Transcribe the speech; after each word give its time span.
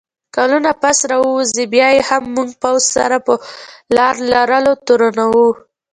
کلونه 0.35 0.71
پس 0.81 0.97
راووځي، 1.11 1.63
بیا 1.73 1.87
یې 1.95 2.01
هم 2.09 2.23
موږ 2.35 2.49
پوځ 2.61 2.81
سره 2.95 3.17
په 3.25 3.33
لار 3.95 4.15
لرلو 4.31 4.73
تورنوو 4.85 5.49